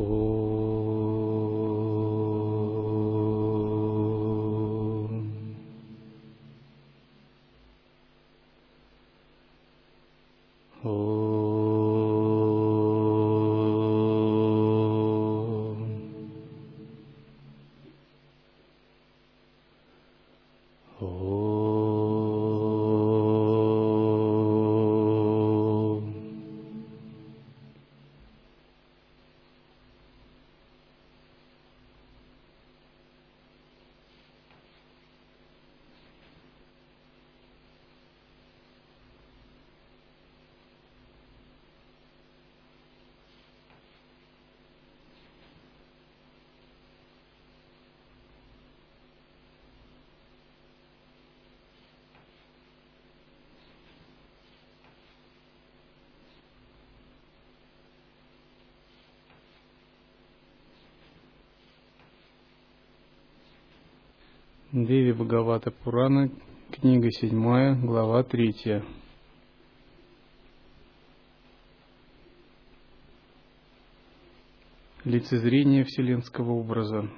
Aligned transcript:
Oh. 0.00 0.37
Деви 64.72 65.12
Бхагавата 65.12 65.70
Пурана, 65.70 66.28
книга 66.72 67.08
седьмая, 67.10 67.74
глава 67.74 68.22
третья. 68.22 68.84
Лицезрение 75.06 75.84
вселенского 75.84 76.52
образа. 76.52 77.08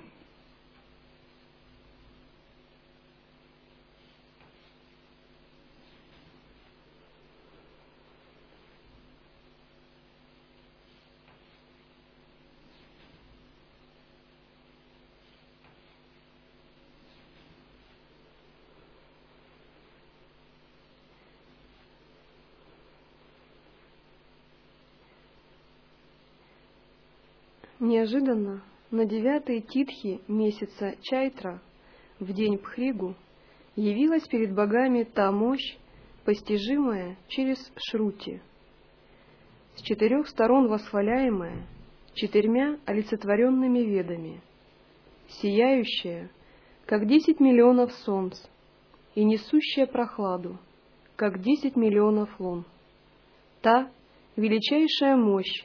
Неожиданно 27.81 28.63
на 28.91 29.07
девятой 29.07 29.63
титхи 29.63 30.21
месяца 30.29 30.97
Чайтра, 31.01 31.63
в 32.19 32.31
день 32.31 32.59
Пхригу, 32.59 33.15
явилась 33.75 34.29
перед 34.29 34.55
богами 34.55 35.05
та 35.05 35.33
мощь, 35.33 35.79
постижимая 36.27 37.17
через 37.29 37.73
Шрути, 37.79 38.43
с 39.77 39.81
четырех 39.81 40.29
сторон 40.29 40.69
восхваляемая 40.69 41.67
четырьмя 42.13 42.79
олицетворенными 42.85 43.79
ведами, 43.79 44.43
сияющая, 45.29 46.29
как 46.85 47.07
десять 47.07 47.41
миллионов 47.41 47.93
солнц, 48.05 48.39
и 49.15 49.25
несущая 49.25 49.87
прохладу, 49.87 50.59
как 51.17 51.41
десять 51.41 51.77
миллионов 51.77 52.29
лун. 52.39 52.67
Та 53.63 53.91
величайшая 54.37 55.17
мощь 55.17 55.65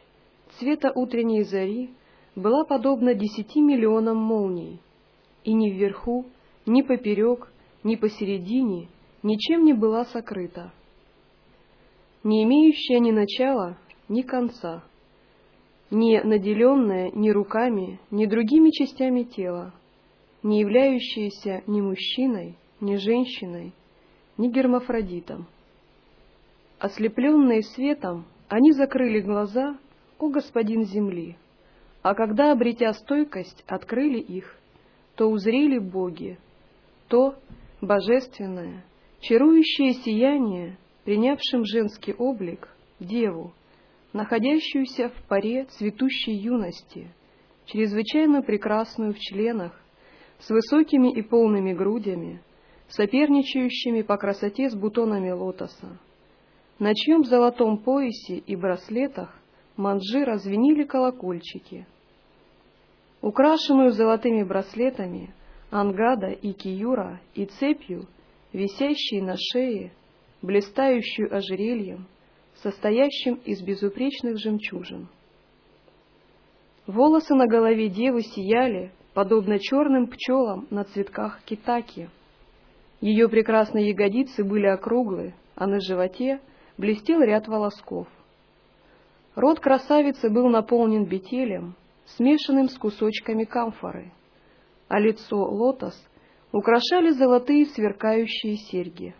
цвета 0.57 0.93
утренней 0.95 1.43
зари— 1.43 1.89
была 2.35 2.65
подобна 2.65 3.13
десяти 3.13 3.61
миллионам 3.61 4.17
молний, 4.17 4.79
и 5.43 5.53
ни 5.53 5.69
вверху, 5.69 6.25
ни 6.65 6.81
поперек, 6.81 7.51
ни 7.83 7.95
посередине 7.95 8.89
ничем 9.23 9.63
не 9.63 9.73
была 9.73 10.05
сокрыта, 10.05 10.71
не 12.23 12.43
имеющая 12.43 12.99
ни 12.99 13.11
начала, 13.11 13.77
ни 14.09 14.21
конца, 14.21 14.83
не 15.91 16.21
наделенная 16.21 17.11
ни 17.11 17.29
руками, 17.29 17.99
ни 18.11 18.25
другими 18.25 18.71
частями 18.71 19.23
тела, 19.23 19.73
не 20.43 20.59
являющаяся 20.59 21.63
ни 21.67 21.81
мужчиной, 21.81 22.57
ни 22.81 22.95
женщиной, 22.95 23.73
ни 24.37 24.49
гермафродитом. 24.49 25.47
Ослепленные 26.79 27.63
светом, 27.63 28.25
они 28.49 28.71
закрыли 28.73 29.21
глаза, 29.21 29.77
о 30.19 30.29
господин 30.29 30.83
земли, 30.83 31.35
а 32.05 32.13
когда, 32.13 32.51
обретя 32.51 32.93
стойкость, 32.93 33.63
открыли 33.65 34.19
их, 34.19 34.59
то 35.15 35.27
узрели 35.27 35.79
боги, 35.79 36.37
то 37.07 37.33
божественное, 37.81 38.85
чарующее 39.21 39.93
сияние, 39.93 40.77
принявшим 41.03 41.65
женский 41.65 42.13
облик, 42.13 42.69
деву, 42.99 43.53
находящуюся 44.13 45.09
в 45.09 45.27
паре 45.27 45.65
цветущей 45.65 46.35
юности, 46.35 47.11
чрезвычайно 47.65 48.43
прекрасную 48.43 49.15
в 49.15 49.17
членах, 49.17 49.73
с 50.37 50.51
высокими 50.51 51.11
и 51.11 51.23
полными 51.23 51.73
грудями, 51.73 52.39
соперничающими 52.87 54.03
по 54.03 54.17
красоте 54.17 54.69
с 54.69 54.75
бутонами 54.75 55.31
лотоса, 55.31 55.97
на 56.77 56.93
чьем 56.93 57.23
золотом 57.23 57.79
поясе 57.79 58.37
и 58.37 58.55
браслетах 58.55 59.35
манжи 59.75 60.23
развенили 60.23 60.83
колокольчики— 60.83 61.87
украшенную 63.25 63.89
золотыми 63.89 64.43
браслетами, 64.43 65.33
ангада 65.71 66.27
и 66.27 66.53
киюра 66.53 67.19
и 67.33 67.45
цепью, 67.45 68.05
висящей 68.53 69.19
на 69.19 69.35
шее, 69.35 69.93
блистающую 70.43 71.35
ожерельем, 71.35 72.05
состоящим 72.61 73.41
из 73.43 73.63
безупречных 73.63 74.37
жемчужин. 74.37 75.07
Волосы 76.85 77.33
на 77.33 77.47
голове 77.47 77.89
девы 77.89 78.21
сияли, 78.21 78.91
подобно 79.15 79.57
черным 79.57 80.05
пчелам 80.05 80.67
на 80.69 80.83
цветках 80.83 81.41
китаки. 81.45 82.11
Ее 83.01 83.27
прекрасные 83.27 83.89
ягодицы 83.89 84.43
были 84.43 84.67
округлы, 84.67 85.33
а 85.55 85.65
на 85.65 85.79
животе 85.79 86.41
блестел 86.77 87.21
ряд 87.21 87.47
волосков. 87.47 88.07
Рот 89.33 89.59
красавицы 89.59 90.29
был 90.29 90.47
наполнен 90.47 91.05
бетелем, 91.05 91.73
смешанным 92.05 92.69
с 92.69 92.77
кусочками 92.77 93.43
камфоры, 93.43 94.11
а 94.87 94.99
лицо 94.99 95.37
лотос 95.37 95.95
украшали 96.51 97.09
золотые 97.11 97.65
сверкающие 97.65 98.57
серьги. 98.57 99.15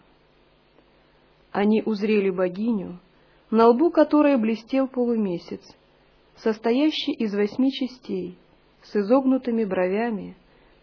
Они 1.52 1.82
узрели 1.86 2.30
богиню, 2.30 3.00
на 3.50 3.68
лбу 3.68 3.92
которой 3.92 4.38
блестел 4.38 4.88
полумесяц, 4.88 5.62
состоящий 6.38 7.14
из 7.14 7.34
восьми 7.34 7.72
частей, 7.72 8.38
с 8.84 8.96
изогнутыми 8.96 9.64
бровями, 9.64 10.36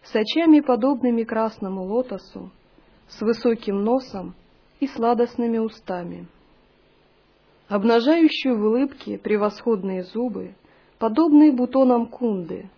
с 0.03 0.15
очами, 0.15 0.59
подобными 0.59 1.23
красному 1.23 1.83
лотосу, 1.83 2.51
с 3.07 3.21
высоким 3.21 3.83
носом 3.83 4.35
и 4.79 4.87
сладостными 4.87 5.59
устами. 5.59 6.27
Обнажающую 7.69 8.57
в 8.57 8.65
улыбке 8.65 9.17
превосходные 9.17 10.03
зубы, 10.03 10.55
подобные 11.03 11.51
бутонам 11.51 12.05
кунды, 12.05 12.69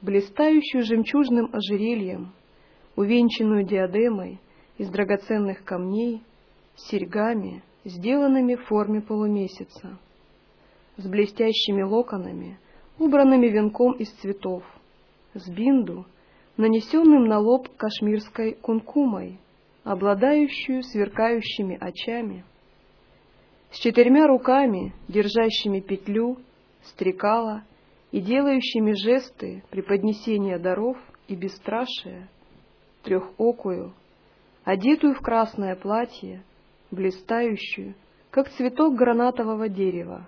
блистающую 0.00 0.82
жемчужным 0.82 1.50
ожерельем, 1.52 2.32
увенчанную 2.96 3.64
диадемой 3.64 4.40
из 4.78 4.88
драгоценных 4.88 5.62
камней, 5.62 6.22
серьгами, 6.74 7.62
сделанными 7.84 8.54
в 8.54 8.64
форме 8.64 9.02
полумесяца, 9.02 9.98
с 10.96 11.06
блестящими 11.06 11.82
локонами, 11.82 12.58
убранными 12.98 13.48
венком 13.48 13.92
из 13.92 14.08
цветов, 14.22 14.62
с 15.34 15.50
бинду, 15.50 16.06
нанесенным 16.56 17.26
на 17.26 17.40
лоб 17.40 17.68
кашмирской 17.76 18.52
кункумой, 18.54 19.38
обладающую 19.84 20.82
сверкающими 20.82 21.76
очами, 21.78 22.46
с 23.70 23.80
четырьмя 23.80 24.26
руками, 24.26 24.94
держащими 25.08 25.80
петлю 25.80 26.38
стрекала 26.88 27.64
и 28.10 28.20
делающими 28.20 28.92
жесты 28.92 29.62
преподнесения 29.70 30.58
даров 30.58 30.96
и 31.28 31.34
бесстрашие 31.34 32.28
трехокую, 33.02 33.94
одетую 34.64 35.14
в 35.14 35.20
красное 35.20 35.76
платье, 35.76 36.42
блистающую, 36.90 37.94
как 38.30 38.50
цветок 38.50 38.94
гранатового 38.94 39.68
дерева. 39.68 40.26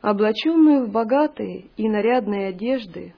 облаченную 0.00 0.86
в 0.86 0.90
богатые 0.90 1.70
и 1.78 1.88
нарядные 1.88 2.48
одежды, 2.48 3.14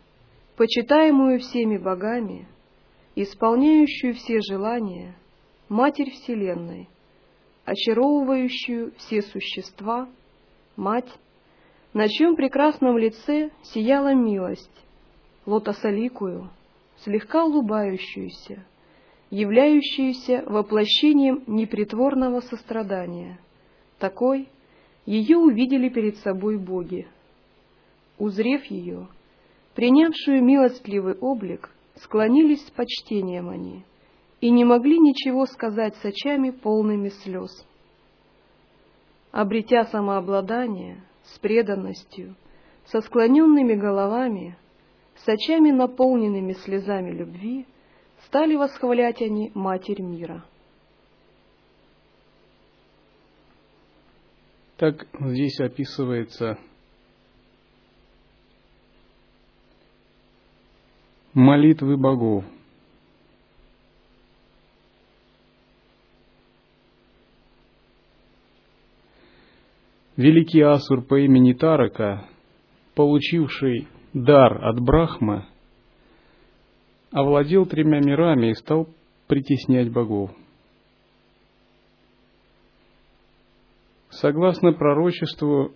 почитаемую 0.56 1.40
всеми 1.40 1.78
богами, 1.78 2.46
исполняющую 3.16 4.14
все 4.14 4.40
желания, 4.40 5.16
Матерь 5.68 6.12
Вселенной, 6.12 6.88
очаровывающую 7.64 8.92
все 8.98 9.20
существа, 9.22 10.08
Мать, 10.76 11.10
на 11.96 12.10
чьем 12.10 12.36
прекрасном 12.36 12.98
лице 12.98 13.52
сияла 13.62 14.12
милость, 14.12 14.84
лотосоликую, 15.46 16.50
слегка 16.98 17.46
улыбающуюся, 17.46 18.62
являющуюся 19.30 20.44
воплощением 20.44 21.42
непритворного 21.46 22.40
сострадания. 22.40 23.38
Такой 23.98 24.50
ее 25.06 25.38
увидели 25.38 25.88
перед 25.88 26.18
собой 26.18 26.58
боги. 26.58 27.08
Узрев 28.18 28.66
ее, 28.66 29.08
принявшую 29.74 30.44
милостливый 30.44 31.14
облик, 31.14 31.70
склонились 31.94 32.66
с 32.66 32.70
почтением 32.72 33.48
они 33.48 33.86
и 34.42 34.50
не 34.50 34.66
могли 34.66 34.98
ничего 34.98 35.46
сказать 35.46 35.96
с 35.96 36.04
очами 36.04 36.50
полными 36.50 37.08
слез. 37.08 37.66
Обретя 39.32 39.86
самообладание, 39.86 41.00
с 41.34 41.38
преданностью, 41.38 42.36
со 42.86 43.00
склоненными 43.00 43.74
головами, 43.74 44.56
с 45.16 45.28
очами, 45.28 45.70
наполненными 45.70 46.52
слезами 46.52 47.10
любви, 47.10 47.66
стали 48.26 48.54
восхвалять 48.54 49.22
они 49.22 49.50
Матерь 49.54 50.02
мира. 50.02 50.44
Так 54.76 55.06
здесь 55.20 55.58
описывается 55.60 56.58
молитвы 61.32 61.96
богов. 61.96 62.44
Великий 70.16 70.62
Асур 70.62 71.02
по 71.02 71.20
имени 71.20 71.52
Тарака, 71.52 72.26
получивший 72.94 73.86
дар 74.14 74.64
от 74.64 74.80
Брахма, 74.80 75.46
овладел 77.10 77.66
тремя 77.66 78.00
мирами 78.00 78.50
и 78.50 78.54
стал 78.54 78.88
притеснять 79.26 79.92
богов. 79.92 80.30
Согласно 84.08 84.72
пророчеству, 84.72 85.72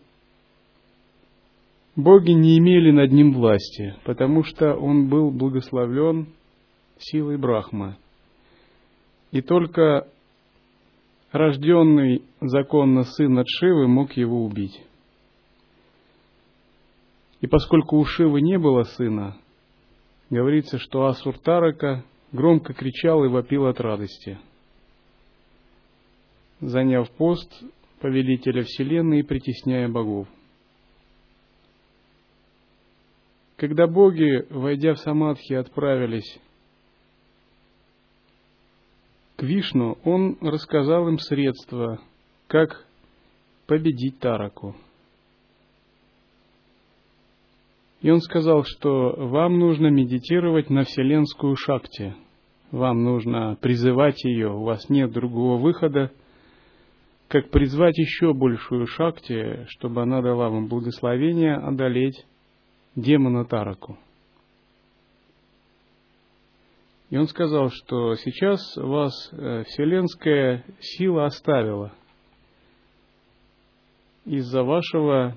боги 1.94 2.30
не 2.30 2.58
имели 2.58 2.92
над 2.92 3.12
ним 3.12 3.34
власти, 3.34 3.96
потому 4.04 4.42
что 4.44 4.72
он 4.74 5.10
был 5.10 5.30
благословлен 5.30 6.28
силой 6.98 7.36
Брахма. 7.36 7.98
И 9.32 9.42
только 9.42 10.08
рожденный 11.32 12.22
законно 12.40 13.04
сын 13.04 13.38
от 13.38 13.46
Шивы 13.48 13.88
мог 13.88 14.12
его 14.12 14.44
убить. 14.44 14.80
И 17.40 17.46
поскольку 17.46 17.98
у 17.98 18.04
Шивы 18.04 18.42
не 18.42 18.58
было 18.58 18.82
сына, 18.82 19.36
говорится, 20.28 20.78
что 20.78 21.06
Асур 21.06 21.38
Тарака 21.38 22.04
громко 22.32 22.74
кричал 22.74 23.24
и 23.24 23.28
вопил 23.28 23.66
от 23.66 23.80
радости. 23.80 24.38
Заняв 26.60 27.10
пост 27.12 27.50
повелителя 28.00 28.62
Вселенной 28.64 29.20
и 29.20 29.22
притесняя 29.22 29.88
богов. 29.88 30.28
Когда 33.56 33.86
боги, 33.86 34.46
войдя 34.50 34.94
в 34.94 34.98
Самадхи, 34.98 35.54
отправились 35.54 36.38
к 39.40 39.42
Вишну, 39.42 39.98
он 40.04 40.36
рассказал 40.40 41.08
им 41.08 41.18
средства, 41.18 41.98
как 42.46 42.86
победить 43.66 44.18
Тараку– 44.18 44.76
И 48.02 48.10
он 48.10 48.20
сказал, 48.20 48.64
что 48.64 49.14
вам 49.16 49.58
нужно 49.58 49.88
медитировать 49.88 50.70
на 50.70 50.84
вселенскую 50.84 51.54
шакти. 51.54 52.14
Вам 52.70 53.04
нужно 53.04 53.58
призывать 53.60 54.24
ее, 54.24 54.48
у 54.52 54.62
вас 54.62 54.88
нет 54.88 55.12
другого 55.12 55.60
выхода, 55.60 56.10
как 57.28 57.50
призвать 57.50 57.98
еще 57.98 58.32
большую 58.32 58.86
шакти, 58.86 59.66
чтобы 59.68 60.02
она 60.02 60.22
дала 60.22 60.48
вам 60.48 60.68
благословение 60.68 61.56
одолеть 61.56 62.24
демона 62.96 63.44
Тараку. 63.44 63.98
И 67.10 67.16
он 67.16 67.26
сказал, 67.26 67.70
что 67.70 68.14
сейчас 68.14 68.60
вас 68.76 69.12
э, 69.32 69.64
вселенская 69.64 70.64
сила 70.78 71.26
оставила 71.26 71.92
из-за 74.24 74.62
вашего 74.62 75.36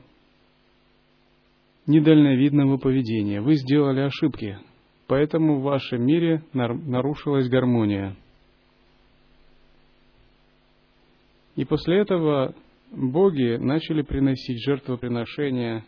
недальновидного 1.88 2.78
поведения. 2.78 3.42
Вы 3.42 3.56
сделали 3.56 4.02
ошибки, 4.02 4.60
поэтому 5.08 5.60
в 5.60 5.64
вашем 5.64 6.06
мире 6.06 6.44
нарушилась 6.54 7.50
гармония. 7.50 8.16
И 11.56 11.66
после 11.66 12.00
этого 12.00 12.56
боги 12.92 13.58
начали 13.58 14.04
приносить 14.04 14.64
жертвоприношения, 14.64 15.86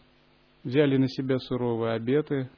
взяли 0.63 0.97
на 0.97 1.07
себя 1.07 1.37
суровые 1.37 1.93
обеты. 1.93 2.49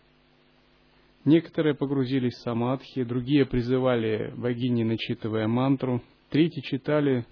Некоторые 1.27 1.75
погрузились 1.75 2.33
в 2.33 2.41
самадхи, 2.41 3.03
другие 3.03 3.45
призывали 3.45 4.33
богини, 4.35 4.83
начитывая 4.83 5.47
мантру, 5.47 6.01
третьи 6.29 6.62
читали 6.62 7.25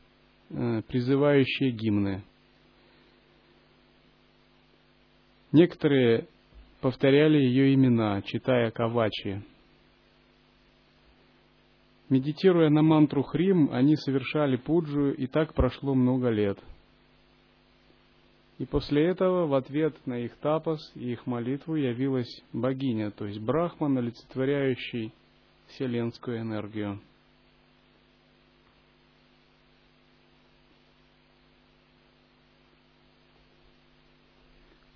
э, 0.52 0.82
призывающие 0.88 1.72
гимны– 1.72 2.22
Некоторые 5.56 6.28
повторяли 6.82 7.38
ее 7.38 7.74
имена, 7.76 8.22
читая 8.24 8.72
кавачи. 8.72 9.42
Медитируя 12.10 12.70
на 12.70 12.82
мантру 12.82 13.24
Хрим, 13.24 13.70
они 13.72 13.96
совершали 13.96 14.58
пуджу, 14.58 15.12
и 15.12 15.28
так 15.28 15.54
прошло 15.54 15.96
много 15.96 16.28
лет. 16.28 16.60
И 18.58 18.66
после 18.66 19.06
этого, 19.06 19.48
в 19.48 19.54
ответ 19.54 19.96
на 20.06 20.20
их 20.20 20.36
тапос 20.38 20.92
и 20.96 21.12
их 21.12 21.26
молитву, 21.26 21.76
явилась 21.76 22.42
богиня, 22.54 23.12
то 23.12 23.26
есть 23.26 23.40
Брахман, 23.40 23.98
олицетворяющий 23.98 25.12
вселенскую 25.68 26.40
энергию. 26.40 27.00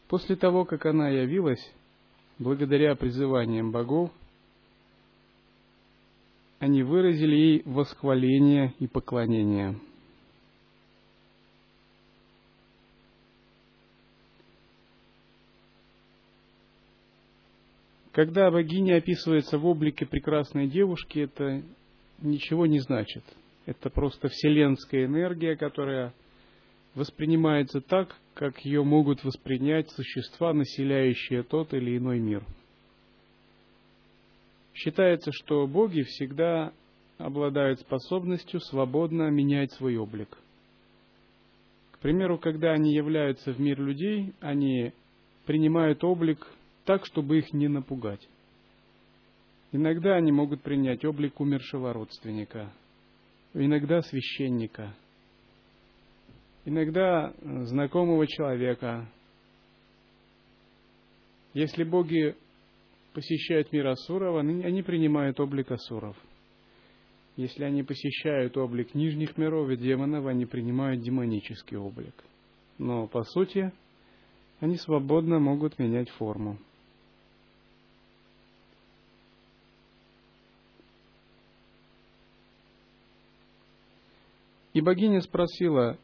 После 0.08 0.36
того, 0.36 0.66
как 0.66 0.86
она 0.86 1.10
явилась, 1.10 1.63
благодаря 2.39 2.96
призываниям 2.96 3.72
богов, 3.72 4.10
они 6.60 6.82
выразили 6.82 7.36
ей 7.36 7.62
восхваление 7.66 8.74
и 8.80 8.88
поклонение. 8.88 9.80
Когда 18.12 18.50
богиня 18.50 18.98
описывается 18.98 19.58
в 19.58 19.66
облике 19.66 20.06
прекрасной 20.06 20.68
девушки, 20.68 21.20
это 21.20 21.62
ничего 22.22 22.66
не 22.66 22.80
значит. 22.80 23.24
Это 23.66 23.89
просто 23.89 24.30
вселенская 24.30 25.06
энергия, 25.06 25.56
которая 25.56 26.13
воспринимается 26.96 27.82
так, 27.82 28.16
как 28.34 28.66
ее 28.66 28.84
могут 28.84 29.24
воспринять 29.24 29.89
существа, 29.92 30.54
населяющие 30.54 31.44
тот 31.44 31.74
или 31.74 31.98
иной 31.98 32.20
мир. 32.20 32.44
Считается, 34.74 35.32
что 35.32 35.68
боги 35.68 36.01
всегда 36.01 36.74
обладают 37.20 37.80
способностью 37.82 38.60
свободно 38.62 39.30
менять 39.30 39.72
свой 39.74 39.98
облик. 39.98 40.38
К 41.92 42.00
примеру, 42.00 42.39
когда 42.39 42.72
они 42.72 42.94
являются 42.94 43.51
в 43.51 43.60
мир 43.60 43.80
людей, 43.80 44.34
они 44.39 44.94
принимают 45.46 46.04
облик 46.04 46.48
так, 46.89 47.05
чтобы 47.05 47.38
их 47.38 47.53
не 47.53 47.67
напугать. 47.67 48.27
Иногда 49.72 50.15
они 50.15 50.31
могут 50.31 50.63
принять 50.63 51.05
облик 51.05 51.39
умершего 51.39 51.93
родственника, 51.93 52.74
иногда 53.53 54.01
священника– 54.01 54.96
иногда 56.65 57.31
знакомого 57.41 58.25
человека. 58.25 59.08
Если 61.53 61.84
боги 61.84 62.36
посещают 63.13 63.72
мир 63.72 63.86
Асуров, 63.86 64.38
они 64.38 64.81
принимают 64.81 65.39
облик 65.39 65.69
Асуров. 65.69 66.17
Если 67.36 67.63
они 67.65 67.84
посещают 67.84 68.58
облик 68.58 68.96
нижних 68.96 69.38
миров 69.38 69.69
и 69.69 69.77
демонов, 69.77 70.25
они 70.25 70.48
принимают 70.48 71.03
демонический 71.03 71.77
облик. 71.77 72.15
Но, 72.79 73.05
по 73.05 73.22
сути, 73.22 73.72
они 74.60 74.77
свободно 74.77 75.38
могут 75.38 75.77
менять 75.77 76.10
форму. 76.10 76.58
И 84.80 84.82
богиня 84.82 85.20
спросила, 85.20 85.98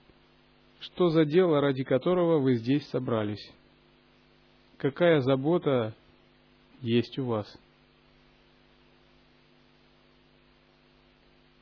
что 0.82 1.08
за 1.08 1.24
дело, 1.24 1.62
ради 1.62 1.86
которого 1.86 2.40
вы 2.40 2.56
здесь 2.56 2.86
собрались? 2.90 3.54
Какая 4.76 5.22
забота 5.22 5.96
есть 6.82 7.18
у 7.18 7.24
вас? 7.24 7.48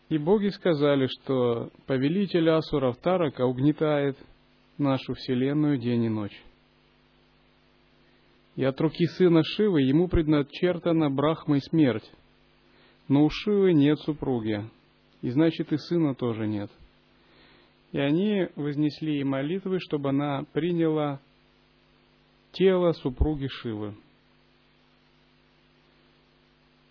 И 0.09 0.17
боги 0.17 0.47
сказали, 0.47 1.05
что 1.05 1.69
повелитель 1.85 2.49
Асуров 2.49 2.97
Тарака 2.97 3.45
угнетает 3.45 4.17
нашу 4.79 5.13
вселенную 5.13 5.77
день 5.77 6.05
и 6.05 6.09
ночь. 6.09 6.43
И 8.55 8.63
от 8.63 8.81
руки 8.81 9.05
сына 9.05 9.43
Шивы 9.43 9.83
ему 9.83 10.07
предначертана 10.07 11.11
Брахмой 11.11 11.61
смерть. 11.61 12.11
Но 13.07 13.23
у 13.23 13.29
Шивы 13.29 13.73
нет 13.73 13.99
супруги, 13.99 14.67
и 15.21 15.29
значит 15.29 15.71
и 15.71 15.77
сына 15.77 16.15
тоже 16.15 16.47
нет. 16.47 16.71
И 17.93 17.99
они 17.99 18.47
вознесли 18.55 19.13
ей 19.13 19.23
молитвы, 19.23 19.79
чтобы 19.79 20.09
она 20.09 20.45
приняла 20.51 21.21
тело 22.51 22.91
супруги 22.93 23.47
Шивы. 23.47 23.95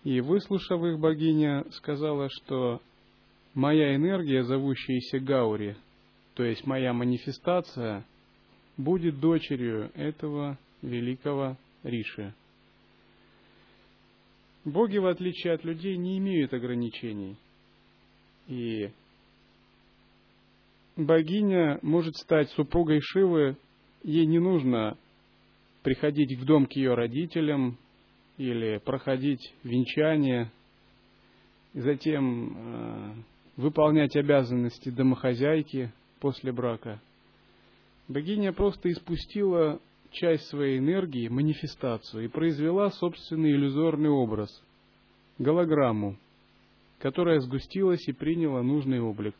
И 0.05 0.21
выслушав 0.21 0.81
их, 0.83 0.99
богиня 0.99 1.65
сказала, 1.71 2.29
что 2.29 2.81
моя 3.53 3.95
энергия, 3.95 4.43
зовущаяся 4.43 5.19
Гаури, 5.19 5.75
то 6.35 6.43
есть 6.43 6.65
моя 6.65 6.93
манифестация, 6.93 8.05
будет 8.77 9.19
дочерью 9.19 9.91
этого 9.95 10.57
великого 10.81 11.57
Риши. 11.83 12.33
Боги, 14.63 14.97
в 14.97 15.07
отличие 15.07 15.53
от 15.53 15.65
людей, 15.65 15.97
не 15.97 16.17
имеют 16.17 16.53
ограничений. 16.53 17.35
И 18.47 18.89
богиня 20.95 21.79
может 21.81 22.15
стать 22.17 22.49
супругой 22.51 22.99
Шивы, 23.01 23.57
ей 24.03 24.25
не 24.25 24.39
нужно 24.39 24.97
приходить 25.83 26.37
в 26.37 26.45
дом 26.45 26.65
к 26.65 26.73
ее 26.73 26.93
родителям 26.93 27.77
или 28.37 28.79
проходить 28.83 29.53
венчание, 29.63 30.51
затем 31.73 32.53
э, 32.55 33.13
выполнять 33.57 34.15
обязанности 34.15 34.89
домохозяйки 34.89 35.91
после 36.19 36.51
брака. 36.51 37.01
Богиня 38.07 38.53
просто 38.53 38.91
испустила 38.91 39.79
часть 40.11 40.47
своей 40.47 40.79
энергии, 40.79 41.27
манифестацию, 41.27 42.25
и 42.25 42.27
произвела 42.27 42.89
собственный 42.91 43.51
иллюзорный 43.51 44.09
образ, 44.09 44.49
голограмму, 45.39 46.17
которая 46.99 47.39
сгустилась 47.39 48.07
и 48.07 48.13
приняла 48.13 48.61
нужный 48.61 49.01
облик, 49.01 49.35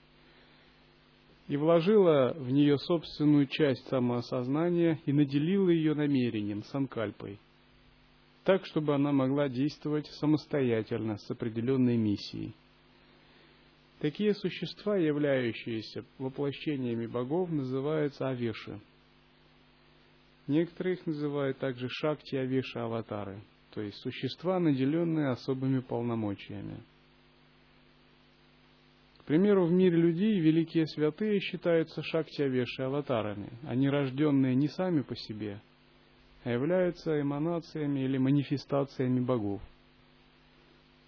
и 1.47 1.57
вложила 1.57 2.33
в 2.38 2.51
нее 2.51 2.77
собственную 2.77 3.47
часть 3.47 3.88
самоосознания 3.88 5.00
и 5.05 5.13
наделила 5.13 5.69
ее 5.69 5.93
намерением, 5.93 6.63
санкальпой, 6.63 7.39
так, 8.43 8.65
чтобы 8.65 8.95
она 8.95 9.12
могла 9.12 9.50
действовать 9.50 10.07
самостоятельно 10.19 11.17
с 11.17 11.29
определенной 11.29 11.97
миссией. 11.97 12.53
Такие 14.00 14.33
существа, 14.33 14.97
являющиеся 14.97 16.03
воплощениями 16.17 17.05
богов, 17.05 17.50
называются 17.50 18.27
авеши– 18.27 18.79
Некоторые 20.47 20.95
их 20.95 21.05
называют 21.05 21.57
также 21.59 21.88
шакти 21.89 22.35
авиша 22.35 22.83
аватары, 22.83 23.41
то 23.71 23.81
есть 23.81 23.97
существа, 23.97 24.59
наделенные 24.59 25.29
особыми 25.29 25.79
полномочиями. 25.79 26.83
К 29.24 29.25
примеру, 29.25 29.65
в 29.65 29.72
мире 29.72 29.96
людей 29.96 30.38
великие 30.42 30.86
святые 30.86 31.39
считаются 31.39 32.03
шакти 32.03 32.42
авеши 32.42 32.84
аватарами. 32.84 33.53
Они 33.63 33.89
рожденные 33.89 34.53
не 34.53 34.68
сами 34.68 35.01
по 35.01 35.15
себе, 35.15 35.62
а 36.44 36.51
являются 36.51 37.22
эманациями 37.22 38.01
или 38.01 38.18
манифестациями 38.18 39.22
богов. 39.22 39.62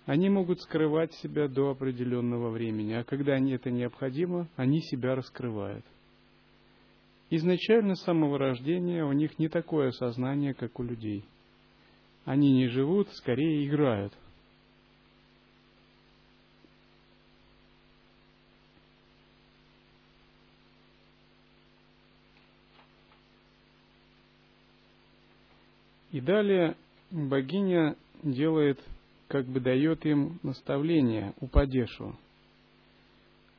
Они 0.05 0.29
могут 0.29 0.62
скрывать 0.62 1.13
себя 1.15 1.50
до 1.50 1.72
определенного 1.72 2.51
времени, 2.51 2.93
а 2.93 3.03
когда 3.03 3.38
это 3.38 3.69
необходимо, 3.69 4.48
они 4.55 4.79
себя 4.79 5.15
раскрывают. 5.15 5.84
Изначально 7.31 7.95
с 7.95 8.03
самого 8.03 8.38
рождения 8.38 9.03
у 9.03 9.12
них 9.12 9.38
не 9.39 9.50
такое 9.50 9.91
сознание, 9.91 10.53
как 10.53 10.79
у 10.79 10.84
людей. 10.84 11.25
Они 12.24 12.53
не 12.53 12.69
живут, 12.69 13.10
скорее 13.13 13.67
играют. 13.67 14.13
И 26.15 26.22
далее 26.22 26.77
богиня 27.12 27.98
делает, 28.24 28.81
как 29.27 29.45
бы 29.48 29.60
дает 29.60 30.05
им 30.05 30.39
наставление, 30.43 31.34
упадешу, 31.41 32.17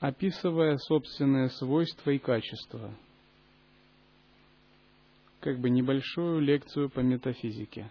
описывая 0.01 0.79
собственные 0.79 1.51
свойства 1.51 2.13
и 2.13 2.19
качества– 2.19 2.95
как 5.41 5.61
бы 5.61 5.69
небольшую 5.69 6.41
лекцию 6.41 6.89
по 6.89 7.01
метафизике. 7.01 7.91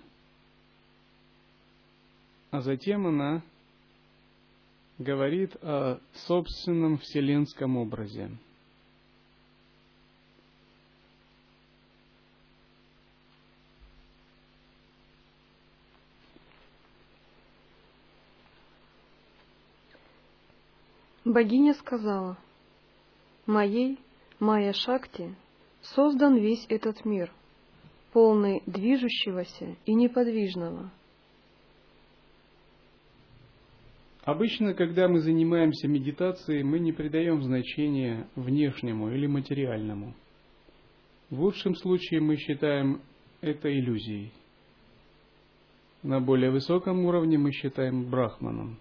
А 2.50 2.62
затем 2.62 3.06
она 3.06 3.44
говорит 4.98 5.56
о 5.62 6.00
собственном 6.26 6.98
вселенском 6.98 7.78
образе. 7.78 8.36
Богиня 21.36 21.74
сказала, 21.74 22.38
«Моей, 23.46 24.00
Майя 24.40 24.72
Шакти, 24.72 25.36
создан 25.82 26.38
весь 26.38 26.66
этот 26.70 27.04
мир– 27.04 27.30
полный 28.14 28.64
движущегося 28.66 29.76
и 29.86 29.94
неподвижного. 29.96 30.94
Обычно, 34.24 34.74
когда 34.76 35.10
мы 35.10 35.20
занимаемся 35.20 35.90
медитацией, 35.90 36.64
мы 36.64 36.80
не 36.80 36.94
придаем 36.94 37.44
значения 37.44 38.30
внешнему 38.38 39.12
или 39.12 39.28
материальному. 39.28 40.16
В 41.30 41.42
лучшем 41.42 41.76
случае 41.76 42.22
мы 42.22 42.38
считаем 42.38 43.02
это 43.42 43.70
иллюзией. 43.70 44.32
На 46.02 46.22
более 46.22 46.52
высоком 46.52 47.04
уровне 47.04 47.38
мы 47.38 47.52
считаем 47.52 48.10
брахманом. 48.10 48.80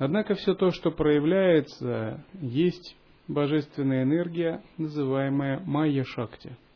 Однако 0.00 0.34
все 0.34 0.54
то, 0.54 0.70
что 0.70 0.90
проявляется, 0.90 2.24
есть 2.40 2.96
божественная 3.28 4.02
энергия, 4.02 4.62
называемая 4.78 5.60
майя-шакти– 5.60 6.56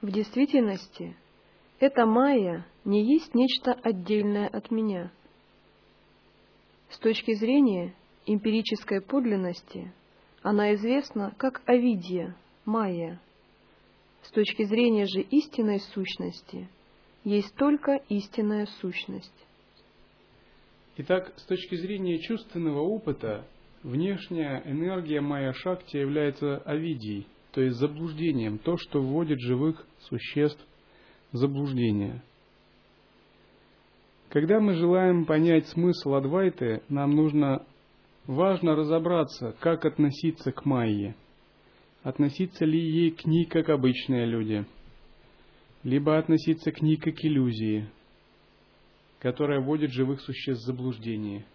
В 0.00 0.12
действительности, 0.12 1.16
эта 1.80 2.06
майя 2.06 2.64
не 2.84 3.04
есть 3.04 3.34
нечто 3.34 3.72
отдельное 3.72 4.46
от 4.46 4.70
меня. 4.70 5.10
С 6.88 6.98
точки 6.98 7.34
зрения 7.34 7.94
эмпирической 8.24 9.00
подлинности, 9.02 9.92
она 10.42 10.72
известна 10.74 11.34
как 11.36 11.62
авидия, 11.66 12.36
майя. 12.64 13.20
С 14.22 14.30
точки 14.30 14.62
зрения 14.62 15.04
же 15.04 15.20
истинной 15.20 15.80
сущности, 15.80 16.68
есть 17.24 17.54
только 17.56 17.96
истинная 18.08 18.66
сущность. 18.80 19.46
Итак, 20.96 21.32
с 21.36 21.44
точки 21.44 21.76
зрения 21.76 22.18
чувственного 22.18 22.80
опыта, 22.80 23.46
внешняя 23.82 24.62
энергия 24.64 25.20
майя 25.20 25.52
шакти 25.52 25.96
является 25.96 26.58
авидией– 26.58 27.26
то 27.52 27.62
есть 27.62 27.78
заблуждением, 27.78 28.58
то, 28.58 28.76
что 28.76 29.00
вводит 29.00 29.40
живых 29.40 29.84
существ 30.08 30.64
в 31.32 31.36
заблуждение. 31.36 32.22
Когда 34.28 34.60
мы 34.60 34.74
желаем 34.74 35.24
понять 35.24 35.66
смысл 35.66 36.14
Адвайты, 36.14 36.82
нам 36.88 37.10
нужно 37.12 37.64
важно 38.26 38.76
разобраться, 38.76 39.56
как 39.60 39.86
относиться 39.86 40.52
к 40.52 40.64
Майе. 40.66 41.16
Относиться 42.02 42.64
ли 42.64 42.78
ей 42.78 43.10
к 43.10 43.24
ней, 43.24 43.46
как 43.46 43.70
обычные 43.70 44.26
люди, 44.26 44.64
либо 45.88 46.18
относиться 46.18 46.70
к 46.70 46.82
ней 46.82 46.96
как 46.96 47.24
иллюзии, 47.24 47.88
которая 49.20 49.60
вводит 49.60 49.90
живых 49.90 50.20
существ 50.20 50.64
в 50.64 50.66
заблуждение. 50.66 51.46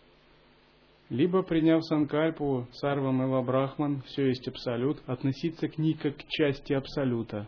либо 1.09 1.43
приняв 1.43 1.85
санкальпу 1.85 2.67
сарвам 2.71 3.21
и 3.21 3.45
брахман, 3.45 4.01
все 4.07 4.29
есть 4.29 4.47
абсолют, 4.47 4.97
относиться 5.05 5.67
к 5.67 5.77
ней 5.77 5.93
как 5.93 6.17
к 6.17 6.27
части 6.29 6.73
абсолюта. 6.73 7.47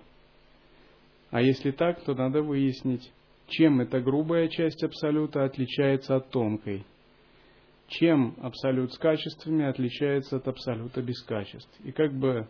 А 1.31 1.41
если 1.41 1.71
так, 1.71 2.03
то 2.03 2.13
надо 2.13 2.43
выяснить, 2.43 3.11
чем 3.47 3.81
эта 3.81 3.99
грубая 3.99 4.47
часть 4.49 4.83
абсолюта 4.83 5.43
отличается 5.43 6.15
от 6.15 6.29
тонкой. 6.29 6.85
Чем 7.87 8.35
абсолют 8.43 8.93
с 8.93 8.99
качествами 8.99 9.65
отличается 9.65 10.37
от 10.37 10.47
абсолюта 10.47 11.01
без 11.01 11.19
качеств. 11.23 11.73
И 11.83 11.91
как 11.91 12.13
бы 12.13 12.47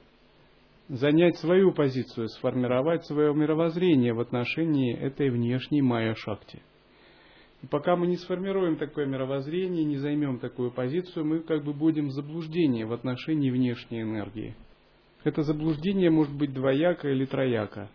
занять 0.87 1.37
свою 1.37 1.71
позицию, 1.73 2.29
сформировать 2.29 3.05
свое 3.05 3.33
мировоззрение 3.33 4.13
в 4.13 4.19
отношении 4.19 4.95
этой 4.95 5.29
внешней 5.29 5.81
майя-шакти– 5.81 6.61
и 7.65 7.67
пока 7.67 7.95
мы 7.95 8.05
не 8.05 8.17
сформируем 8.17 8.77
такое 8.77 9.07
мировоззрение, 9.07 9.83
не 9.83 9.97
займем 9.97 10.37
такую 10.37 10.69
позицию, 10.69 11.25
мы 11.25 11.39
как 11.39 11.63
бы 11.63 11.73
будем 11.73 12.09
в 12.09 12.11
заблуждении 12.11 12.83
в 12.83 12.93
отношении 12.93 13.49
внешней 13.49 14.03
энергии. 14.03 14.55
Это 15.23 15.41
заблуждение 15.41 16.11
может 16.11 16.37
быть 16.37 16.53
двояко 16.53 17.09
или 17.09 17.25
трояко. 17.25 17.89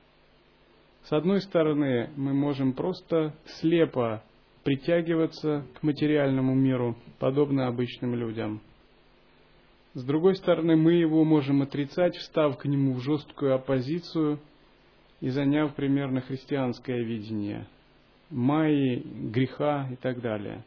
С 1.05 1.13
одной 1.13 1.41
стороны, 1.41 2.11
мы 2.17 2.35
можем 2.35 2.73
просто 2.73 3.37
слепо 3.61 4.25
притягиваться 4.65 5.65
к 5.79 5.85
материальному 5.85 6.53
миру, 6.53 6.97
подобно 7.21 7.69
обычным 7.69 8.17
людям. 8.17 8.61
С 9.95 10.05
другой 10.05 10.37
стороны, 10.37 10.77
мы 10.77 10.95
его 10.95 11.25
можем 11.25 11.63
отрицать, 11.63 12.17
встав 12.17 12.57
к 12.59 12.65
нему 12.65 12.95
в 12.95 13.01
жесткую 13.01 13.55
оппозицию 13.55 14.39
и 15.21 15.29
заняв 15.31 15.75
примерно 15.75 16.21
христианское 16.21 17.03
видение– 17.03 17.67
майи, 18.31 19.03
греха 19.05 19.89
и 19.91 19.97
так 19.97 20.21
далее. 20.21 20.65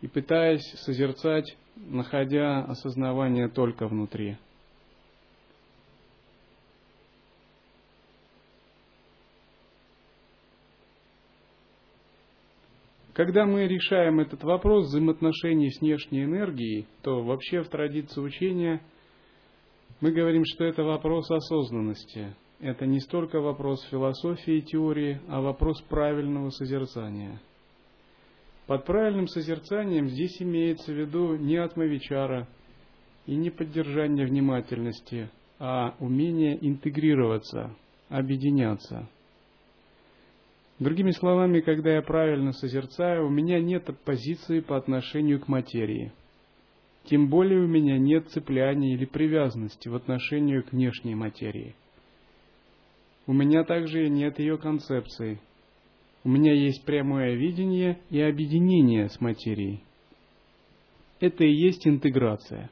И 0.00 0.06
пытаясь 0.06 0.64
созерцать, 0.84 1.56
находя 1.76 2.64
осознавание 2.64 3.48
только 3.48 3.86
внутри. 3.86 4.36
Когда 13.22 13.46
мы 13.46 13.68
решаем 13.68 14.18
этот 14.18 14.42
вопрос 14.42 14.86
взаимоотношений 14.86 15.70
с 15.70 15.80
внешней 15.80 16.24
энергией, 16.24 16.88
то 17.02 17.22
вообще 17.22 17.62
в 17.62 17.68
традиции 17.68 18.20
учения 18.20 18.82
мы 20.00 20.10
говорим, 20.10 20.42
что 20.44 20.64
это 20.64 20.82
вопрос 20.82 21.30
осознанности 21.30 22.34
это 22.58 22.84
не 22.84 22.98
столько 22.98 23.40
вопрос 23.40 23.80
философии 23.92 24.56
и 24.56 24.62
теории, 24.62 25.20
а 25.28 25.40
вопрос 25.40 25.80
правильного 25.82 26.50
созерцания. 26.50 27.40
Под 28.66 28.84
правильным 28.86 29.28
созерцанием 29.28 30.08
здесь 30.08 30.42
имеется 30.42 30.92
в 30.92 30.96
виду 30.96 31.36
не 31.36 31.58
атмавичара 31.58 32.48
и 33.26 33.36
не 33.36 33.50
поддержание 33.50 34.26
внимательности, 34.26 35.30
а 35.60 35.94
умение 36.00 36.58
интегрироваться, 36.60 37.72
объединяться. 38.08 39.08
Другими 40.82 41.12
словами, 41.12 41.60
когда 41.60 41.94
я 41.94 42.02
правильно 42.02 42.52
созерцаю, 42.52 43.26
у 43.26 43.30
меня 43.30 43.60
нет 43.60 43.88
позиции 44.04 44.60
по 44.60 44.76
отношению 44.76 45.40
к 45.40 45.48
материи. 45.48 46.12
Тем 47.04 47.28
более 47.28 47.60
у 47.60 47.68
меня 47.68 47.98
нет 47.98 48.28
цепляния 48.28 48.94
или 48.94 49.04
привязанности 49.04 49.88
в 49.88 49.94
отношению 49.94 50.64
к 50.64 50.72
внешней 50.72 51.14
материи– 51.14 51.74
у 53.26 53.32
меня 53.32 53.62
также 53.62 54.08
нет 54.08 54.38
ее 54.40 54.58
концепции. 54.58 55.38
У 56.24 56.28
меня 56.28 56.52
есть 56.52 56.84
прямое 56.84 57.34
видение 57.34 57.98
и 58.10 58.20
объединение 58.20 59.08
с 59.08 59.20
материей. 59.20 59.82
Это 61.20 61.44
и 61.44 61.52
есть 61.52 61.86
интеграция. 61.86 62.68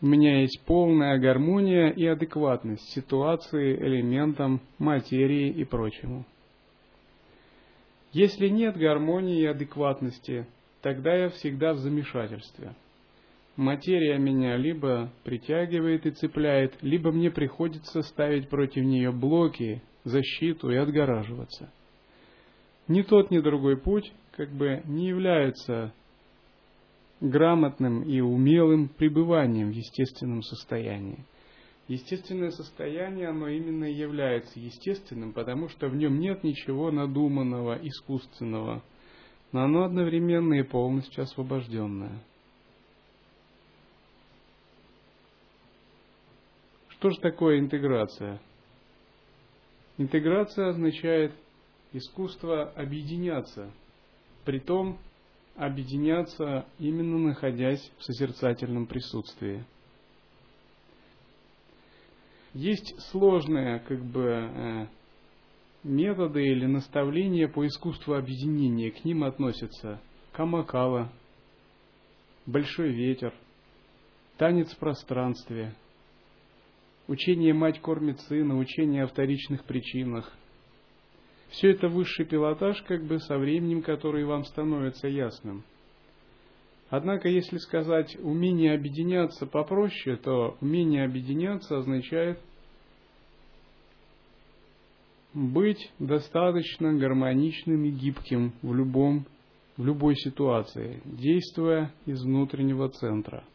У 0.00 0.06
меня 0.06 0.40
есть 0.40 0.60
полная 0.66 1.18
гармония 1.20 1.90
и 1.90 2.04
адекватность 2.04 2.90
ситуации, 2.90 3.76
элементам, 3.76 4.60
материи 4.78 5.50
и 5.50 5.64
прочему. 5.64 6.24
Если 8.12 8.48
нет 8.48 8.76
гармонии 8.76 9.40
и 9.40 9.46
адекватности, 9.46 10.46
тогда 10.82 11.14
я 11.14 11.28
всегда 11.30 11.72
в 11.72 11.78
замешательстве– 11.78 12.74
материя 13.56 14.18
меня 14.18 14.56
либо 14.56 15.10
притягивает 15.24 16.06
и 16.06 16.10
цепляет, 16.10 16.76
либо 16.82 17.12
мне 17.12 17.30
приходится 17.30 18.02
ставить 18.02 18.48
против 18.48 18.84
нее 18.84 19.12
блоки, 19.12 19.82
защиту 20.04 20.70
и 20.70 20.76
отгораживаться. 20.76 21.70
Ни 22.88 23.02
тот, 23.02 23.30
ни 23.30 23.38
другой 23.38 23.76
путь 23.76 24.12
как 24.32 24.50
бы 24.50 24.82
не 24.86 25.08
является 25.08 25.92
грамотным 27.20 28.02
и 28.02 28.20
умелым 28.20 28.88
пребыванием 28.88 29.70
в 29.70 29.74
естественном 29.74 30.42
состоянии. 30.42 31.24
Естественное 31.88 32.50
состояние, 32.50 33.28
оно 33.28 33.48
именно 33.48 33.84
и 33.84 33.94
является 33.94 34.58
естественным, 34.60 35.32
потому 35.32 35.68
что 35.68 35.88
в 35.88 35.96
нем 35.96 36.20
нет 36.20 36.44
ничего 36.44 36.90
надуманного, 36.90 37.78
искусственного, 37.82 38.82
но 39.50 39.64
оно 39.64 39.84
одновременно 39.84 40.54
и 40.54 40.62
полностью 40.62 41.24
освобожденное. 41.24 42.22
Что 46.88 47.10
же 47.10 47.20
такое 47.20 47.58
интеграция? 47.58 48.40
Интеграция 49.98 50.68
означает 50.68 51.32
искусство 51.92 52.70
объединяться, 52.70 53.72
притом 54.44 54.98
объединяться 55.56 56.64
именно 56.78 57.18
находясь 57.18 57.90
в 57.98 58.04
созерцательном 58.04 58.86
присутствии. 58.86 59.64
Есть 62.54 62.94
сложные 63.10 63.80
как 63.80 64.04
бы 64.04 64.22
э, 64.24 64.86
методы 65.84 66.46
или 66.46 66.66
наставления 66.66 67.48
по 67.48 67.66
искусству 67.66 68.14
объединения. 68.14 68.90
К 68.90 69.04
ним 69.04 69.24
относятся 69.24 70.00
камакала, 70.32 71.10
большой 72.46 72.92
ветер, 72.92 73.32
танец 74.36 74.70
в 74.72 74.78
пространстве, 74.78 75.74
учение 77.08 77.54
«Мать 77.54 77.80
кормит 77.80 78.20
сына», 78.20 78.58
учение 78.58 79.04
о 79.04 79.08
вторичных 79.08 79.64
причинах. 79.64 80.32
Все 81.50 81.70
это 81.70 81.88
высший 81.88 82.24
пилотаж, 82.24 82.82
как 82.82 83.04
бы 83.04 83.18
со 83.18 83.38
временем, 83.38 83.82
который 83.82 84.24
вам 84.24 84.44
становится 84.44 85.08
ясным. 85.08 85.64
Однако, 86.92 87.26
если 87.26 87.56
сказать 87.56 88.14
умение 88.20 88.74
объединяться 88.74 89.46
попроще, 89.46 90.16
то 90.18 90.58
умение 90.60 91.06
объединяться 91.06 91.78
означает 91.78 92.38
быть 95.32 95.90
достаточно 95.98 96.92
гармоничным 96.92 97.82
и 97.86 97.90
гибким 97.90 98.52
в, 98.60 98.74
любом, 98.74 99.24
в 99.78 99.86
любой 99.86 100.16
ситуации, 100.16 101.00
действуя 101.06 101.94
из 102.04 102.22
внутреннего 102.22 102.90
центра– 102.90 103.42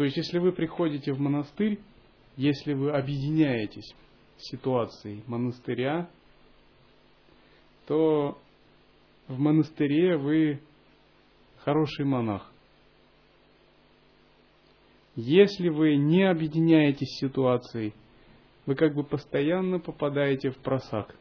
то 0.00 0.04
есть, 0.04 0.16
если 0.16 0.38
вы 0.38 0.52
приходите 0.52 1.12
в 1.12 1.20
монастырь, 1.20 1.78
если 2.38 2.72
вы 2.72 2.90
объединяетесь 2.90 3.94
с 4.38 4.50
ситуацией 4.50 5.22
монастыря, 5.26 6.08
то 7.86 8.38
в 9.28 9.38
монастыре 9.38 10.16
вы 10.16 10.60
хороший 11.64 12.04
монах. 12.04 12.50
Если 15.16 15.68
вы 15.68 15.96
не 15.96 16.22
объединяетесь 16.22 17.08
с 17.08 17.20
ситуацией, 17.20 17.94
вы 18.66 18.74
как 18.74 18.94
бы 18.94 19.04
постоянно 19.04 19.78
попадаете 19.78 20.50
в 20.50 20.58
просак. 20.58 21.14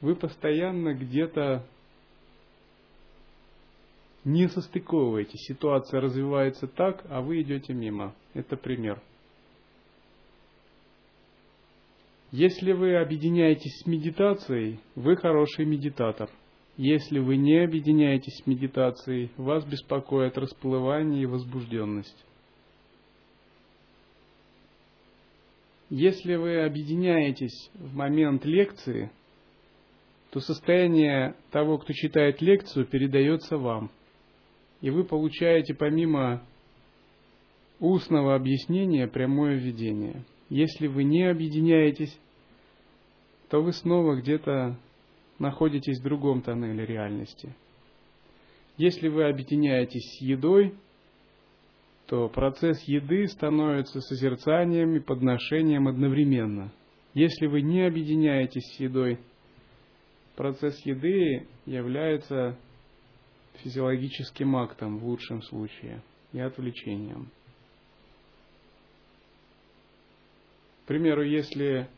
Вы 0.00 0.14
постоянно 0.14 0.94
где-то 0.94 1.64
не 4.24 4.48
состыковываетесь. 4.48 5.46
Ситуация 5.46 6.00
развивается 6.00 6.66
так, 6.66 7.04
а 7.08 7.20
вы 7.20 7.42
идете 7.42 7.72
мимо. 7.72 8.14
Это 8.34 8.56
пример. 8.56 9.00
Если 12.30 12.72
вы 12.72 12.96
объединяетесь 12.96 13.80
с 13.82 13.86
медитацией, 13.86 14.80
вы 14.94 15.16
хороший 15.16 15.64
медитатор. 15.64 16.28
Если 16.78 17.18
вы 17.18 17.36
не 17.36 17.58
объединяетесь 17.62 18.38
с 18.38 18.46
медитацией, 18.46 19.30
вас 19.36 19.66
беспокоит 19.66 20.38
расплывание 20.38 21.22
и 21.22 21.26
возбужденность. 21.26 22.24
Если 25.90 26.36
вы 26.36 26.64
объединяетесь 26.64 27.70
в 27.74 27.94
момент 27.94 28.46
лекции, 28.46 29.10
то 30.30 30.40
состояние 30.40 31.34
того, 31.50 31.76
кто 31.76 31.92
читает 31.92 32.40
лекцию, 32.40 32.86
передается 32.86 33.58
вам– 33.58 33.90
и 34.80 34.90
вы 34.90 35.04
получаете 35.04 35.74
помимо 35.74 36.42
устного 37.80 38.34
объяснения 38.34 39.06
прямое 39.06 39.56
видение. 39.56 40.24
Если 40.48 40.86
вы 40.86 41.04
не 41.04 41.24
объединяетесь, 41.24 42.18
то 43.48 43.60
вы 43.60 43.72
снова 43.72 44.20
где-то 44.20 44.76
находитесь 45.38 46.00
в 46.00 46.02
другом 46.02 46.42
тоннеле 46.42 46.84
реальности. 46.84 47.54
Если 48.76 49.08
вы 49.08 49.24
объединяетесь 49.24 50.18
с 50.18 50.22
едой, 50.22 50.74
то 52.06 52.28
процесс 52.28 52.80
еды 52.84 53.26
становится 53.26 54.00
созерцанием 54.00 54.94
и 54.94 55.00
подношением 55.00 55.88
одновременно. 55.88 56.72
Если 57.12 57.46
вы 57.46 57.60
не 57.60 57.82
объединяетесь 57.82 58.64
с 58.76 58.80
едой, 58.80 59.18
процесс 60.36 60.78
еды 60.86 61.46
является 61.66 62.56
физиологическим 63.56 64.56
актом 64.56 64.98
в 64.98 65.06
лучшем 65.06 65.42
случае 65.42 66.02
и 66.32 66.38
отвлечением. 66.38 67.30
К 70.84 70.88
примеру, 70.88 71.22
если 71.22 71.88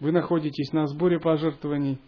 вы 0.00 0.12
находитесь 0.12 0.72
на 0.72 0.86
сборе 0.86 1.18
пожертвований, 1.18 1.98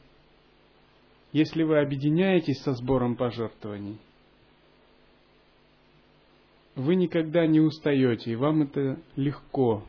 если 1.33 1.62
вы 1.62 1.79
объединяетесь 1.81 2.61
со 2.62 2.72
сбором 2.72 3.16
пожертвований, 3.16 3.98
вы 6.74 6.94
никогда 6.94 7.46
не 7.46 7.61
устаете, 7.61 8.33
и 8.33 8.37
вам 8.37 8.62
это 8.62 8.98
легко. 9.16 9.83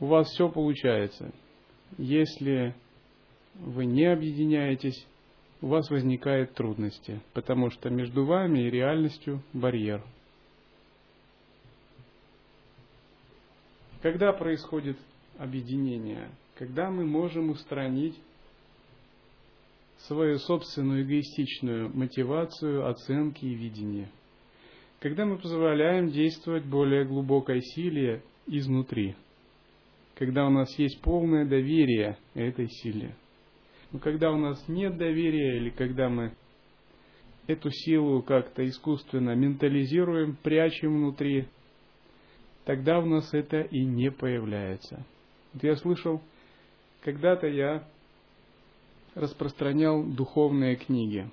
У 0.00 0.06
вас 0.06 0.28
все 0.28 0.48
получается. 0.48 1.32
Если 1.96 2.74
вы 3.54 3.86
не 3.86 4.04
объединяетесь, 4.04 5.06
у 5.60 5.68
вас 5.68 5.90
возникают 5.90 6.54
трудности, 6.54 7.20
потому 7.32 7.70
что 7.70 7.90
между 7.90 8.24
вами 8.24 8.60
и 8.60 8.70
реальностью 8.70 9.42
барьер. 9.52 10.04
Когда 14.02 14.32
происходит 14.32 14.96
объединение? 15.38 16.30
Когда 16.56 16.90
мы 16.90 17.04
можем 17.04 17.50
устранить 17.50 18.18
свою 20.06 20.38
собственную 20.38 21.02
эгоистичную 21.02 21.90
мотивацию, 21.94 22.88
оценки 22.88 23.44
и 23.44 23.54
видение. 23.54 24.08
Когда 25.00 25.24
мы 25.24 25.38
позволяем 25.38 26.08
действовать 26.08 26.64
более 26.64 27.04
глубокой 27.04 27.60
силе 27.60 28.22
изнутри. 28.46 29.16
Когда 30.14 30.46
у 30.46 30.50
нас 30.50 30.76
есть 30.78 31.00
полное 31.00 31.44
доверие 31.44 32.16
этой 32.34 32.68
силе. 32.68 33.14
Но 33.92 33.98
когда 33.98 34.30
у 34.32 34.36
нас 34.36 34.62
нет 34.68 34.96
доверия 34.96 35.56
или 35.56 35.70
когда 35.70 36.08
мы 36.08 36.32
эту 37.46 37.70
силу 37.70 38.22
как-то 38.22 38.66
искусственно 38.68 39.34
ментализируем, 39.34 40.36
прячем 40.42 40.96
внутри, 40.96 41.46
тогда 42.68 42.98
у 42.98 43.06
нас 43.06 43.32
это 43.32 43.62
и 43.62 43.82
не 43.82 44.10
появляется. 44.10 45.02
Вот 45.54 45.62
я 45.62 45.74
слышал, 45.76 46.20
когда-то 47.00 47.46
я 47.46 47.88
распространял 49.14 50.04
духовные 50.04 50.76
книги. 50.76 51.30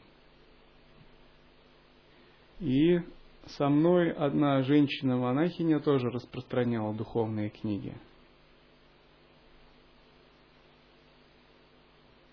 И 2.61 3.01
со 3.47 3.67
мной 3.67 4.13
одна 4.13 4.61
женщина-монахиня 4.61 5.81
тоже 5.81 6.09
распространяла 6.09 6.93
духовные 6.93 7.49
книги. 7.49 7.93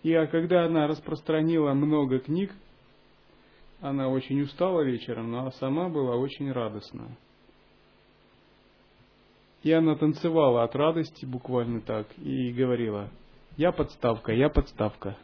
И 0.05 0.15
а 0.15 0.29
когда 0.29 0.67
она 0.67 0.87
распространила 0.87 1.75
много 1.75 2.21
книг, 2.21 2.55
она 3.81 4.09
очень 4.09 4.43
устала 4.43 4.83
вечером, 4.83 5.33
но 5.33 5.51
сама 5.51 5.89
была 5.89 6.15
очень 6.15 6.53
радостна. 6.53 7.17
И 9.63 9.73
она 9.73 9.95
танцевала 9.95 10.65
от 10.65 10.75
радости 10.75 11.25
буквально 11.25 11.81
так 11.81 12.07
и 12.19 12.53
говорила, 12.53 13.11
я 13.57 13.71
подставка, 13.71 14.33
я 14.33 14.49
подставка. 14.49 15.17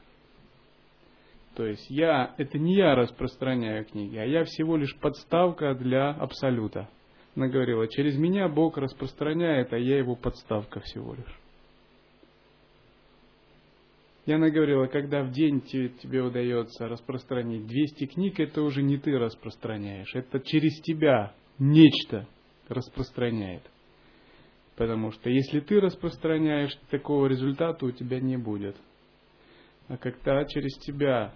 То 1.56 1.66
есть 1.66 1.90
я, 1.90 2.34
это 2.38 2.56
не 2.56 2.76
я 2.76 2.94
распространяю 2.94 3.84
книги, 3.84 4.16
а 4.16 4.24
я 4.24 4.44
всего 4.44 4.76
лишь 4.76 4.96
подставка 5.00 5.74
для 5.74 6.10
Абсолюта. 6.10 6.88
Она 7.34 7.48
говорила, 7.48 7.88
через 7.88 8.16
меня 8.16 8.48
Бог 8.48 8.78
распространяет, 8.78 9.72
а 9.72 9.78
я 9.78 9.98
его 9.98 10.14
подставка 10.14 10.80
всего 10.80 11.14
лишь. 11.14 11.40
И 14.26 14.32
она 14.32 14.50
говорила, 14.50 14.86
когда 14.86 15.22
в 15.22 15.30
день 15.30 15.62
тебе, 15.62 15.88
тебе 15.88 16.22
удается 16.22 16.86
распространить 16.86 17.66
200 17.66 18.06
книг, 18.06 18.38
это 18.38 18.62
уже 18.62 18.82
не 18.82 18.98
ты 18.98 19.18
распространяешь, 19.18 20.14
это 20.14 20.38
через 20.38 20.80
тебя 20.82 21.32
нечто 21.58 22.28
распространяет. 22.68 23.62
Потому 24.78 25.10
что 25.10 25.28
если 25.28 25.58
ты 25.58 25.80
распространяешь, 25.80 26.72
такого 26.88 27.26
результата 27.26 27.84
у 27.84 27.90
тебя 27.90 28.20
не 28.20 28.36
будет. 28.36 28.76
А 29.88 29.96
когда 29.96 30.44
через 30.44 30.78
тебя 30.78 31.34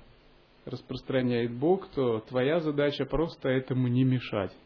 распространяет 0.64 1.52
Бог, 1.52 1.88
то 1.88 2.20
твоя 2.20 2.61
задача 2.61 3.05
просто 3.05 3.48
этому 3.48 3.88
не 3.88 4.05
мешать. 4.05 4.57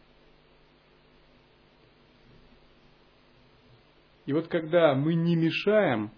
И 4.26 4.34
вот 4.34 4.48
когда 4.48 4.94
мы 4.94 5.14
не 5.14 5.36
мешаем 5.36 6.10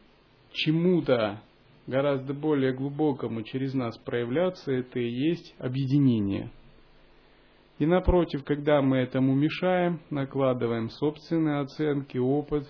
чему-то 0.51 1.40
гораздо 1.87 2.35
более 2.35 2.73
глубокому 2.73 3.44
через 3.44 3.73
нас 3.73 3.97
проявляться, 3.99 4.73
это 4.73 4.99
и 4.99 5.09
есть 5.09 5.55
объединение. 5.61 6.51
И 7.79 7.87
напротив, 7.87 8.45
когда 8.45 8.83
мы 8.83 8.99
этому 8.99 9.35
мешаем, 9.35 10.01
накладываем 10.11 10.91
собственные 10.91 11.61
оценки, 11.61 12.19
опыт, 12.19 12.67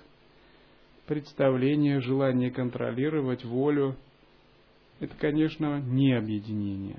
представление, 1.06 2.00
желание 2.00 2.50
контролировать 2.50 3.44
волю– 3.44 3.96
это, 5.00 5.14
конечно, 5.16 5.80
не 5.80 6.12
объединение. 6.12 6.98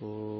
어, 0.00 0.39